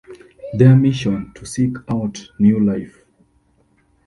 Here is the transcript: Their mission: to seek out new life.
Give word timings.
Their 0.55 0.75
mission: 0.75 1.31
to 1.35 1.45
seek 1.45 1.75
out 1.87 2.31
new 2.39 2.59
life. 2.59 3.05